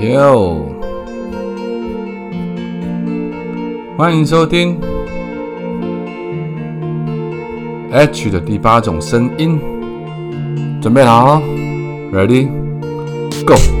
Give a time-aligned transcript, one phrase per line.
[0.00, 0.64] 哟，
[3.98, 4.80] 欢迎收听
[7.92, 9.60] H 的第八种声音，
[10.80, 11.42] 准备好哦
[12.14, 12.48] ，Ready
[13.44, 13.79] Go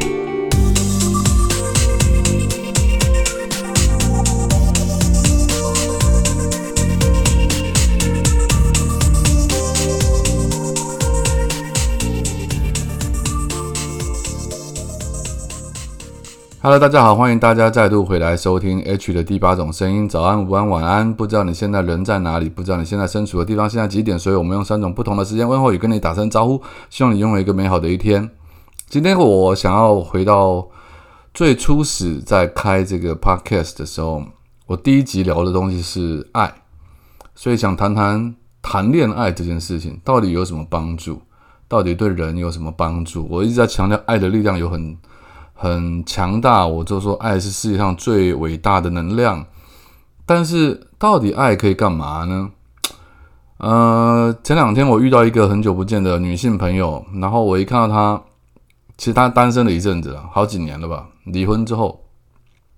[16.62, 20.06] Hello，大家好，欢迎大家再度回来收听 H 的第八种声音。
[20.06, 21.14] 早安、午安、晚安。
[21.14, 22.50] 不知道你现在人在哪里？
[22.50, 24.18] 不知道你现在身处的地方现在几点？
[24.18, 26.60] 所以我们用三种不同的时间问候语跟你打声招呼，
[26.90, 28.30] 希望你拥有一个美好的一天。
[28.90, 30.68] 今天我想要回到
[31.32, 34.22] 最初始在开这个 Podcast 的时候，
[34.66, 36.52] 我第一集聊的东西是爱，
[37.34, 41.22] 所以想谈谈谈恋爱这件事情到底有什么帮助，
[41.66, 43.26] 到底对人有什么帮助？
[43.30, 44.94] 我一直在强调爱的力量有很。
[45.62, 49.44] 很强大，我就说爱是世界上最伟大的能量。
[50.24, 52.50] 但是到底爱可以干嘛呢？
[53.58, 58.22] 呃，前两天我遇到一个很久不见的女性朋友，然后我一看到她，
[58.96, 62.06] 其实她单身了一阵子了，好几年了吧，离婚之后，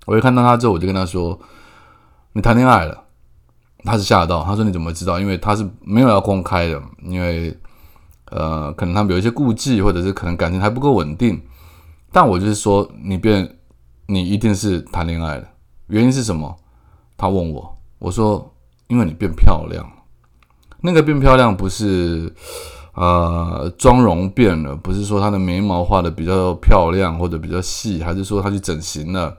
[0.07, 1.39] 我一看到她之后，我就跟她说
[2.35, 3.05] ：“你谈恋爱了。”
[3.87, 7.57] 她是吓到，她说：“你怎么知道？”因为她是没有要公开的，因为
[8.33, 11.41] 呃，可能他们有一些顾忌，或者是可能感情还不够稳定。
[12.13, 13.57] 但我就是说，你变，
[14.07, 15.49] 你一定是谈恋爱了。
[15.87, 16.55] 原因是什么？
[17.17, 18.55] 他问我，我说，
[18.89, 19.91] 因为你变漂亮
[20.81, 22.33] 那个变漂亮不是，
[22.95, 29.39] 呃，妆容变了，不是说她的眉毛画的比较漂亮或者比较细，还是说她去整形了，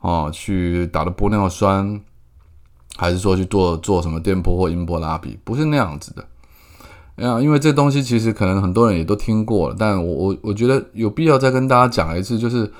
[0.00, 2.00] 哦，去打了玻尿酸，
[2.96, 5.38] 还是说去做做什么电波或音波拉皮？
[5.44, 6.24] 不是那样子的。
[7.16, 12.70] 啊，因为这东西其实可能很多人也都听过了，但我我我觉得有必要再跟大家讲一次，就是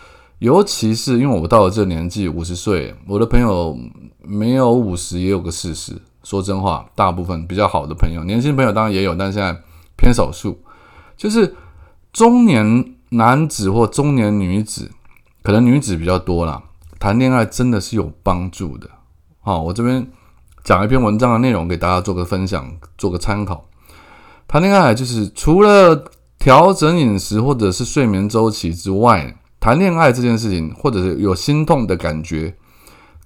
[0.41, 3.77] 尤其是因为我到了这年纪，五十岁，我的朋友
[4.23, 5.95] 没有五十也有个四十。
[6.23, 9.57] 说真话，大部分比较好的朋友，年轻朋友当然也有，但现在
[9.96, 10.58] 偏少数。
[11.17, 11.55] 就是
[12.13, 14.91] 中年男子或中年女子，
[15.45, 16.64] 可能女子比较多啦，
[16.98, 18.91] 谈恋爱真的是有帮助的。
[19.41, 20.05] 好，我这边
[20.64, 23.64] 讲一篇文章的内容给大家做个分享，做个参考。
[24.48, 26.05] 谈恋爱就是除了
[26.39, 32.55] 调整饮食或者是睡眠周期之外，谈恋爱这件事情，或者是有心痛的感觉，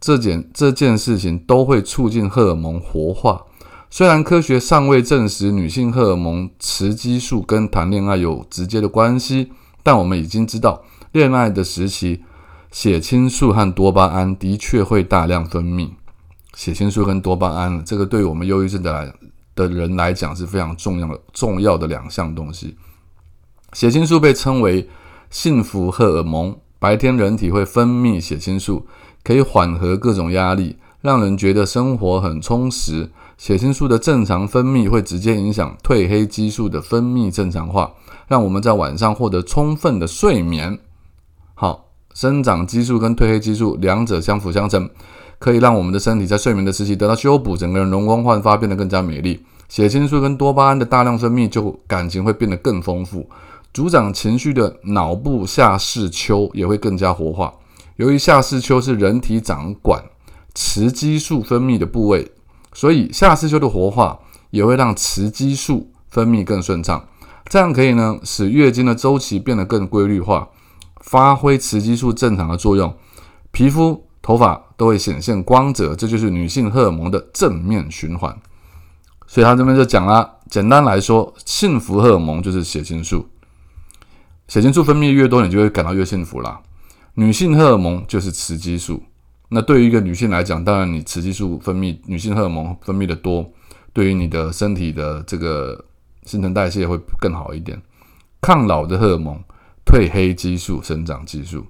[0.00, 3.42] 这件这件事情都会促进荷尔蒙活化。
[3.90, 9.52] 虽然科学尚未证实女性荷尔蒙雌激素跟谈恋爱有直接的关系，
[9.82, 10.82] 但我们已经知道，
[11.12, 12.22] 恋爱的时期，
[12.70, 15.90] 血清素和多巴胺的确会大量分泌。
[16.54, 19.12] 血清素跟多巴胺，这个对我们忧郁症的来。
[19.68, 22.76] 的人来讲是非常重要的重要的两项东西。
[23.72, 24.88] 血清素被称为
[25.30, 28.86] 幸福荷尔蒙，白天人体会分泌血清素，
[29.22, 33.10] 可以缓和各种压力，让人觉得生活很充实。
[33.38, 37.92] 血清素的正常分泌会直接影响褪黑激素的分泌正常化，
[38.28, 40.78] 让我们在晚上获得充分的睡眠。
[41.54, 44.90] 好，生长激素跟褪黑激素两者相辅相成。
[45.40, 49.42] 可以让我们的身体在睡眠的时期得到修补，整个人容光焕发，变得更加美丽。
[49.70, 53.26] 血清素跟多巴胺的大量分泌，就感情会变得更丰富。
[53.72, 57.54] 主掌情绪的脑部下视丘也会更加活化。
[57.96, 60.04] 由于下视丘是人体掌管
[60.54, 62.30] 雌激素分泌的部位，
[62.74, 64.18] 所以下视丘的活化
[64.50, 67.02] 也会让雌激素分泌更顺畅。
[67.48, 70.48] 这样可以呢，使月经的周期变得更规律化，
[71.00, 72.94] 发挥雌激素正常的作用。
[73.52, 74.04] 皮肤。
[74.22, 78.38] 头发都会显现光泽，这就是女性荷尔蒙的正面循环。
[79.26, 83.28] 所以他这边就讲了，简单来说，幸福荷尔蒙就是血清素，
[84.48, 86.60] 血清素分泌越多，你就会感到越幸福啦。
[87.14, 89.02] 女性荷尔蒙就是雌激素。
[89.48, 93.50] 那对于一个女性来讲，当然你雌激素分泌，女性荷尔蒙分泌的多，
[93.92, 95.84] 对于你的身体的这个
[96.24, 97.80] 新陈代谢会更好一点。
[98.40, 99.40] 抗老的荷尔蒙，
[99.86, 101.66] 褪黑激素、生长激素，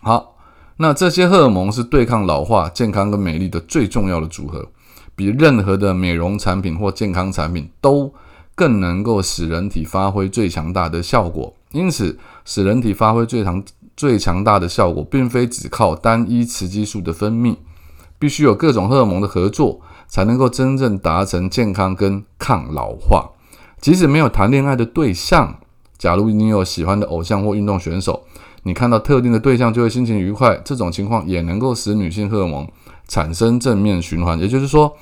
[0.00, 0.35] 好。
[0.78, 4.68] 那这些荷尔蒙是对抗老化、健康跟美丽的最重要的组合，
[5.14, 8.12] 比任何的美容产品或健康产品都
[8.54, 11.54] 更能够使人体发挥最强大的效果。
[11.72, 13.64] 因此，使人体发挥最强
[13.96, 17.56] 最强大的效果，并非只靠单一雌激素的分泌，
[18.18, 23.30] 必须有各种荷尔蒙的合作，才能够真正达成健康跟抗老化。
[23.80, 25.58] 即使没有谈恋爱的对象，
[25.96, 28.25] 假如你有喜欢的偶像或运动选手。
[28.66, 32.66] 你看到特定的对象就会心情愉快，这种情况也能够使女性荷尔蒙
[33.06, 34.36] 产生正面循环。
[34.40, 34.92] 也就是说，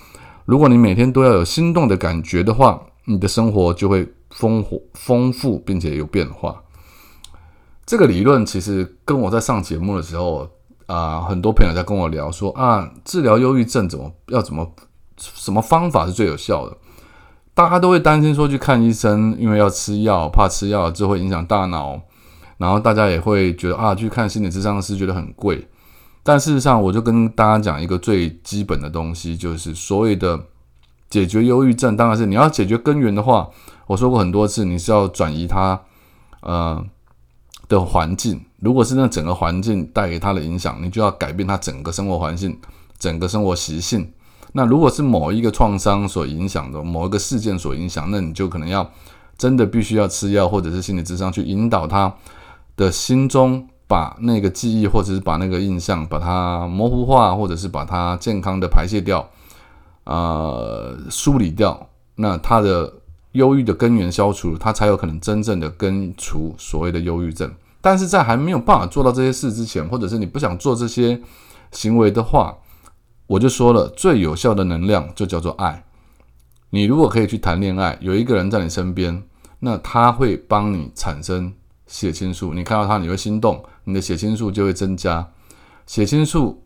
[0.44, 6.62] 如果你每天都要有心动的感觉的话，你的生活就会丰富、丰富并且有变化。
[7.86, 10.46] 这个理论其实跟我在上节目的时候
[10.84, 14.70] 啊，很多朋友在跟我聊说啊，治疗忧郁症怎么要怎么
[15.16, 16.76] 什么方法是最有效的？
[17.54, 21.98] 大家都会担心说去看医生，因为要吃药，怕吃药之后会影响大脑。
[22.56, 25.66] 然后大家也会觉得啊，去看心理智商师觉得很贵。
[26.22, 30.40] 但事实上，我就跟大家讲一个最基本的东西，就是所谓的
[31.10, 33.48] 解决忧郁症，当然是你要解决根源的话，
[33.86, 35.78] 我说过很多次，你是要转移它
[36.40, 36.82] 呃
[37.68, 38.40] 的环境。
[38.60, 42.58] 如果是那整个环境带给他的影响，你就要改变他整个生活环境、
[42.98, 44.10] 整个生活习性。
[44.52, 48.90] 那如果是某一个创伤所影响的，某一个事件所影响，那你就可能要
[49.36, 52.14] 真的必须要吃药，或者是心理智商去引导他
[52.76, 59.28] 的心中把那个记忆，或者是把那个印象把它模糊化，或者是把它健康的排泄掉，
[60.04, 61.88] 呃，梳理掉。
[62.16, 62.92] 那他的
[63.32, 67.52] 忧郁的根源消除，他才有可能真正的根除所谓的忧郁症。
[67.80, 71.20] 但是在还没有办法做到这些事之前，或者是你不想做这些
[71.72, 72.56] 行为的话，
[73.26, 75.84] 我就说了，最有效的能量就叫做爱。
[76.70, 79.22] 你如果可以去谈恋爱，有一个人在你身边，
[79.60, 81.52] 那他会帮你产生
[81.86, 82.54] 血清素。
[82.54, 85.32] 你看到它，你会心动，你的血清素就会增加。
[85.86, 86.64] 血清素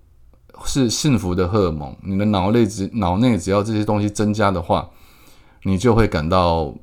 [0.65, 4.91] 是幸福的荷尔蒙，你的脑内只脑内只要这些东西增加的话，
[5.63, 6.75] 你就会感到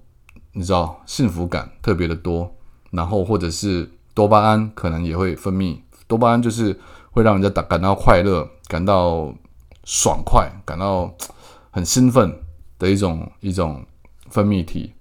[0.54, 2.56] 你知道幸福感特别的多。
[2.92, 6.80] 然后或者是多巴胺可能也会分泌，多巴胺就是
[7.12, 9.34] 会让人家感感到快乐，感到。
[9.88, 11.14] 爽快，感到
[11.70, 12.36] 很兴奋
[12.80, 13.86] 的一种一种
[14.32, 14.95] 分泌体，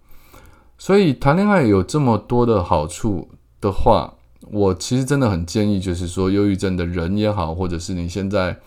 [0.79, 3.29] 所以谈恋爱有这么多的好处
[3.61, 4.15] 的话，
[4.51, 8.59] 我其实真的很建议，就是说，忧郁症的人也好，或者是你现在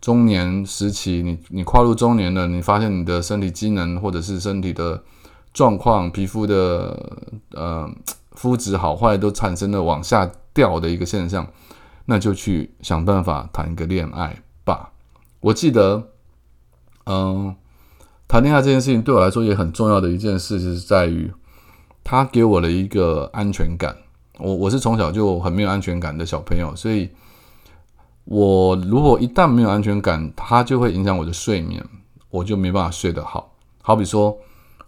[0.00, 5.02] 中年时期，你你跨入中年了，你发现你的身体机能或者是身体的
[5.54, 7.22] 状况、皮肤的
[7.52, 7.90] 呃
[8.32, 11.46] 肤质好坏都产生了往下掉的一个现象，
[12.04, 14.92] 那就去想办法谈一个恋爱吧。
[15.40, 16.08] 我记得，
[17.06, 17.56] 嗯，
[18.28, 21.30] 谈恋爱这件事情对我来说也很重要的一件事，是在于
[22.02, 23.96] 他给我了一个安全感。
[24.38, 27.08] 我我是从小就很没有安全感的小朋友，所以
[28.24, 31.82] 我如果一旦没有安全感，它就会影响我的睡眠，
[32.30, 33.52] 我就没办法睡得好。
[33.80, 34.36] 好比说，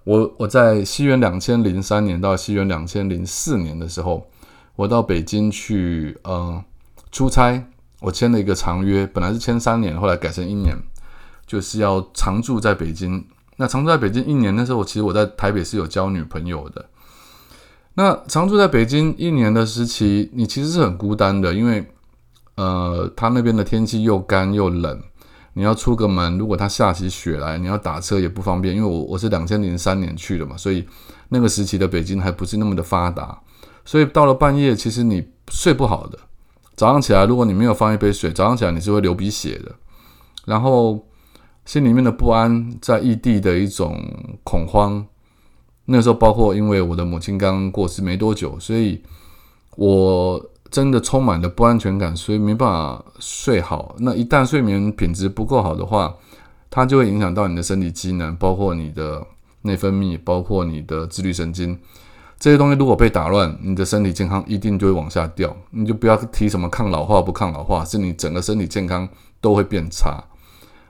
[0.04, 4.26] 我我在西元两千零三年到西元两千零四年的时候，
[4.76, 6.62] 我到北京去，嗯，
[7.12, 7.64] 出差。
[8.00, 10.76] 我签了一个长约，本来是签三年，后来改成一年，
[11.48, 13.26] 就是要常住在北京。
[13.56, 16.84] 那常住在北京一年，那时候我其实我在台北是有交女朋友的。
[17.94, 21.84] 那常住在北京一年的时期，你其实是很孤单的，因为
[22.54, 25.02] 呃，他那边的天气又干又冷，
[25.54, 28.76] 你要出个门，如果他下起雪来，你要打车也不方便。
[28.76, 30.86] 因为我我是两千零三年去的嘛，所以
[31.30, 33.36] 那个时期的北京还不是那么的发达，
[33.84, 36.16] 所以到了半夜，其实你睡不好的。
[36.76, 39.74] 早上起来，如果你没有放一杯水，早上起来你是会流鼻血的。
[40.44, 41.04] 然后
[41.68, 44.02] 心里面的不安，在异地的一种
[44.42, 45.04] 恐慌。
[45.84, 49.02] 那时候，包括因为我的母亲刚过世没多久，所以
[49.76, 53.94] 我真的充满了不安全感，所以没办法睡好。
[53.98, 56.14] 那一旦睡眠品质不够好的话，
[56.70, 59.22] 它就会影响到你的身体机能，包括你的
[59.60, 61.78] 内分泌，包括你的自律神经。
[62.38, 65.54] 这些东西如果被打乱，你的身体健康一定就会往下掉。
[65.72, 69.06] 你就不要提什么抗老化不抗老化，是你整个身体健康
[69.42, 70.24] 都会变差。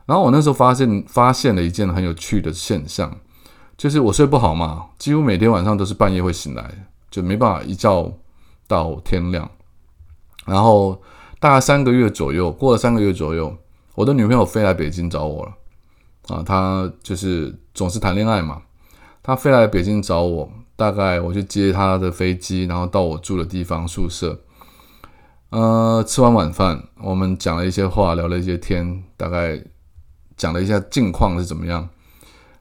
[0.09, 3.15] 然后我那时候发现发现了一件很有趣的现象，
[3.77, 8.11] 就是我睡不好嘛，几乎每天晚上都是半夜会醒来，就没办法一觉
[8.67, 9.51] 到天亮。
[10.47, 10.99] 然后
[11.39, 13.55] 大概三个月左右，过了三个月左右，
[13.95, 15.53] 我的女朋友飞来北京找我了。
[16.29, 18.63] 啊，她就是总是谈恋爱嘛，
[19.23, 20.51] 她飞来北京找我。
[20.75, 24.41] 大概我去接她的飞机，然后到我住的地方宿舍。
[25.51, 29.63] 呃，吃完晚饭，我们讲了一些话，聊了一些天，大概
[30.39, 31.87] 讲了一下近况是怎么样。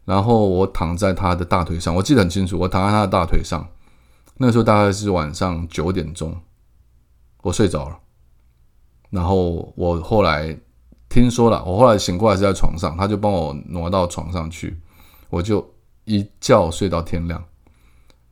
[0.04, 3.66] 然后我躺在他的大腿上，我记得很清楚，我躺在他的大腿上。
[4.38, 6.36] 那时候大概是晚上九点钟，
[7.42, 7.98] 我睡着了。
[9.10, 10.58] 然后我后来
[11.10, 14.78] 听说了，我后来醒过来是在床上，他就帮我挪到床上去，
[15.30, 15.74] 我就
[16.06, 17.44] 一觉睡到天亮。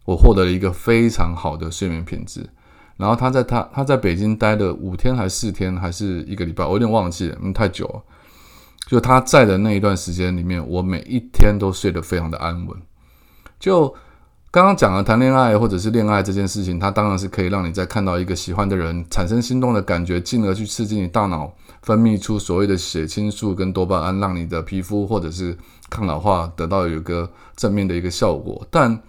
[0.06, 2.50] 我获得了一个非常好的睡眠品质，
[2.96, 8.02] 然后他在他他在北京待了五天还是四天还是一个礼拜，我有点忘记了，因为太久了。
[8.88, 12.78] 就他在的那一段时间里面，我每一天都睡得非常的安稳。
[13.60, 13.88] 就
[14.52, 25.58] 刚刚讲了谈恋爱或者是恋爱这件事情，它当然是可以让你在看到一个喜欢的人产生心动的感觉，进而去刺激你大脑分泌出所谓的血清素跟多巴胺，让你的皮肤或者是
[25.90, 29.02] 抗老化得到有一个正面的一个效果，但。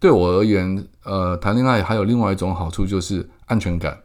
[0.00, 3.98] 对我而言，呃，谈恋爱还有另外一种好处，就是安全感，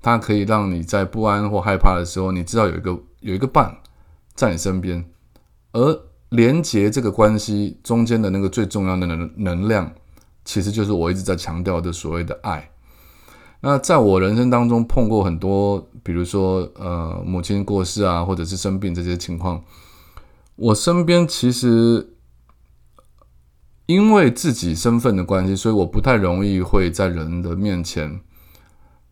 [0.00, 3.76] 它可以让你在不安或害怕的时候，你知道有一个有一个伴
[4.34, 5.04] 在你身边，
[5.72, 9.92] 而连接这个关系中间的那个最重要的能能量，
[10.44, 12.70] 其实就是我一直在强调的所谓的爱。
[13.60, 19.62] 那在我人生当中碰过很多，比如说呃母亲过世啊，或者是生病这些情况，
[20.56, 22.14] 我身边其实
[23.86, 28.20] 因为自己身份的关系，所以我不太容易会在人的面前，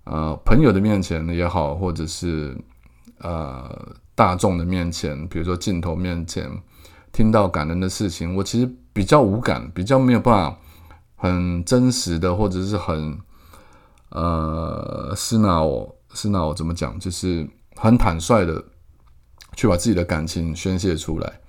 [0.05, 2.55] 呃朋友的面前也好，或者是
[3.21, 6.49] 呃大众的面前，比如说镜头面前
[7.11, 10.57] 听到感人的事情，我其实比较无感，比较没有办法
[11.17, 13.19] 很真实的，或者是很。
[14.15, 17.01] 呃，是那我是那我怎么讲？
[17.01, 18.63] 就是很坦率的
[19.57, 21.41] 去把自己的感情宣泄出来，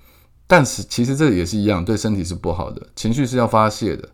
[0.47, 2.81] 但是其实这也是一样，对身体是不好的。
[2.95, 4.07] 情绪是要发泄的，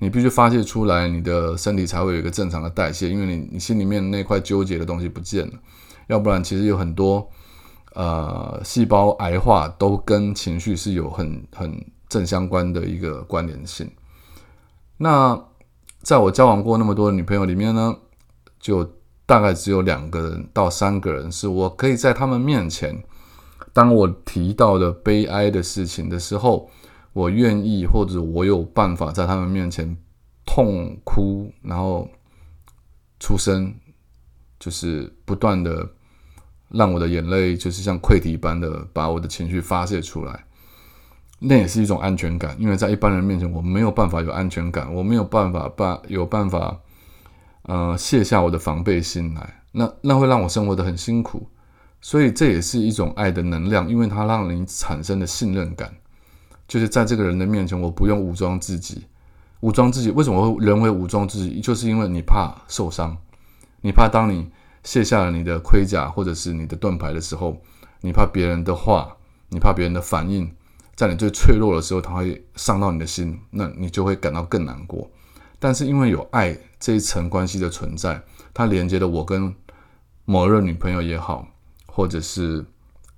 [0.00, 5.52] 你必须发泄出来，你的身体才会有一个正常的代谢，因为你你心里面那块纠结的东西不见了，
[6.08, 7.30] 要不然其实有很多
[7.94, 13.90] 呃细胞癌化都跟情绪是有很很正相关的一个关联性。
[14.96, 15.42] 那。
[16.04, 17.96] 在我交往过那么多的女朋友里面呢，
[18.58, 18.82] 就
[19.24, 23.04] 大概只有两个人到三个人是我可以在他们面前，
[23.72, 26.68] 当我提到的悲哀的事情的时候，
[27.12, 29.96] 我愿意或者我有办法在他们面前
[30.44, 32.08] 痛哭，然后
[33.20, 33.72] 出声，
[34.58, 35.88] 就是不断的
[36.72, 40.44] 让我的眼泪就是像溃堤般的把我的情绪发泄出来。
[41.44, 46.78] 那也是一种安全感，因为在一般人面前，我没有办法有安全感，我没有办法把有办法，
[47.62, 51.48] 呃，卸下我的防备心来，那那会让我生活的很辛苦，
[52.00, 55.92] 所以这也是一种爱的能量，因为它让你产生的信任感，
[56.68, 59.04] 就是在这个人的面前，我不用武装自己，
[59.62, 61.60] 武装自己，为什么会人为武装自己？
[61.60, 63.18] 就是因为你怕受伤，
[63.80, 64.48] 你怕当你
[64.82, 67.56] 卸下了你的盔甲或者是你的盾牌的时候，
[68.00, 69.16] 你怕别人的话，
[69.48, 70.54] 你怕别人的反应。
[70.94, 75.10] 在你最脆弱的时候，他会伤到你的心，那你就会感到更难过。
[75.58, 78.22] 但是因为有爱这一层关系的存在，
[78.52, 79.54] 它连接了我跟
[80.24, 81.48] 某一任女朋友也好，
[81.86, 82.64] 或者是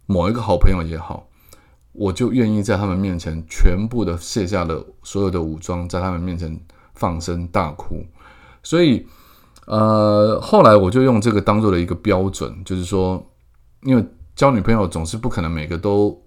[0.06, 1.26] 某一个好朋友也好，
[1.92, 6.60] 我就愿意在他们面前全部的卸下了所有的武装，在他们面前
[6.94, 8.04] 放声大哭。
[8.62, 9.06] 所以，
[9.66, 13.24] 呃，后来我就用这个当做了一个标准，就是说，
[13.82, 14.04] 因为
[14.36, 16.20] 交女朋友总是不可能每个都。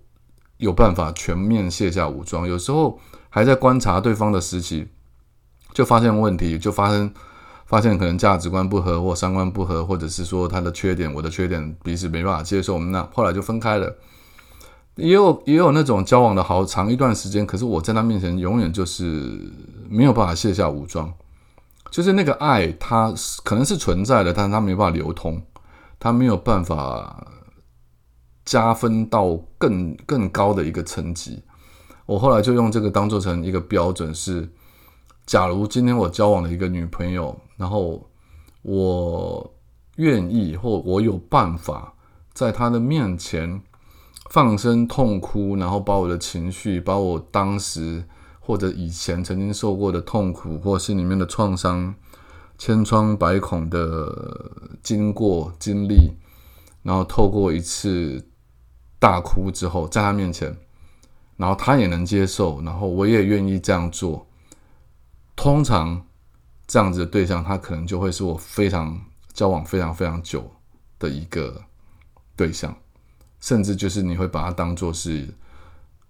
[0.59, 4.87] 有办法全面卸下武装，有时候还在观察对方的时期，
[5.71, 7.13] 就发现问题，就发生
[7.67, 13.95] 发现可能价值观不合或三观不合，或者是说他的缺点，我的缺点彼此没办法接受，那后来就分开了。
[14.95, 19.39] 也有也有那种交往的好长一段时间，可是我在他面前永远就是
[19.87, 21.13] 没有办法卸下武装，
[21.91, 25.41] 就是那个爱，它是可能是存在的，但是它没办法流通，
[25.99, 27.33] 它没有办法。
[28.47, 31.43] 加分到更更高的一个层级，
[32.05, 34.49] 我后来就用这个当做成一个标准，是
[35.25, 38.09] 假如今天我交往了一个女朋友，然后
[38.61, 39.53] 我
[39.97, 41.93] 愿意或我有办法
[42.31, 43.61] 在她的面前
[44.29, 48.01] 放声痛哭，然后把我的情绪，把我当时
[48.47, 51.93] 或者以前曾经受过的痛苦或心里面的创伤、
[52.57, 54.49] 千疮百孔的
[54.81, 56.13] 经过经历，
[56.81, 58.25] 然后透过一次。
[58.99, 60.57] 大哭之后，在他面前，
[61.35, 64.27] 然后他也能接受，然后我也愿意这样做。
[65.35, 66.03] 通常
[66.65, 68.99] 这样子的对象，他可能就会是我非常
[69.33, 70.49] 交往非常非常久
[70.97, 71.61] 的一个
[72.35, 72.75] 对象，
[73.39, 75.27] 甚至就是你会把他当做是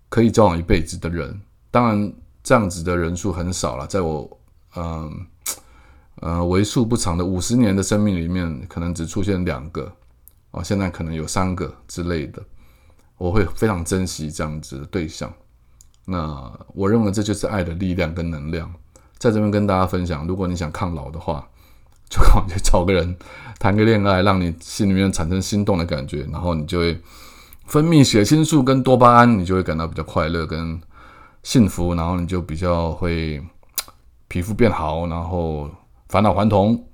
[0.08, 1.41] 可以交往一辈子的人。
[1.70, 2.13] 当然，
[2.48, 4.39] 这样子的人数很少了，在我
[4.77, 5.27] 嗯
[6.22, 9.92] 呃为数不长的五十年的生命里面，可能只出现两个
[10.51, 12.42] 哦，现在可能有三个之类的。
[13.18, 15.30] 我会非常珍惜这样子的对象，
[16.06, 18.74] 那我认为这就是爱的力量跟能量，
[19.18, 20.25] 在这边跟大家分享。
[20.25, 21.46] 如果你想抗老的话，
[22.10, 23.13] 就赶快去找个人
[23.60, 26.98] 谈个恋爱，让你心里面产生心动的感觉，然后你就会
[27.66, 30.80] 分泌血清素跟多巴胺，你就会感到比较快乐跟
[31.48, 33.42] 幸福，然后你就比较会
[34.27, 35.72] 皮肤变好，然后
[36.10, 36.86] 返老还童。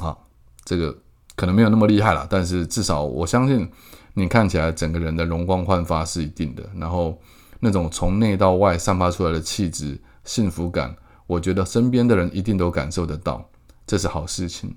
[0.00, 0.16] 啊，
[0.64, 0.92] 这个
[1.36, 3.70] 可能没有那么厉害了，但是至少我相信。
[4.14, 7.16] 你看起来整个人的容光焕发是一定的，然后
[7.60, 10.96] 那种从内到外散发出来的气质、幸福感，
[11.28, 13.48] 我觉得身边的人一定都感受得到，
[13.86, 14.76] 这是好事情。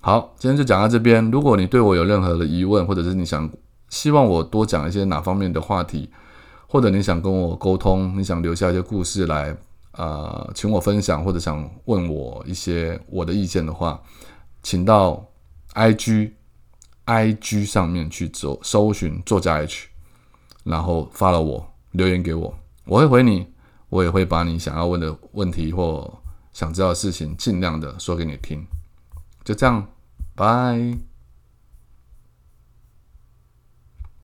[0.00, 1.30] 好，今天就讲到这边。
[1.30, 3.50] 如果你对我有任何的疑问，或者是你想
[3.90, 6.10] 希望我多讲一些哪方面的话题，
[6.74, 9.56] 或者你想跟我沟通，你想留下一些故事来，
[9.92, 14.02] 呃，请我分享，或者想问我一些我的意见的话，
[14.60, 15.24] 请到
[15.74, 16.32] IG
[17.06, 19.86] IG 上面去搜搜寻作家 H，
[20.64, 22.52] 然后发了我留言给我，
[22.86, 23.46] 我会回你，
[23.88, 26.12] 我也会把你想要问的问题或
[26.52, 28.66] 想知道的事情尽量的说给你听。
[29.44, 29.86] 就这样，
[30.34, 31.13] 拜。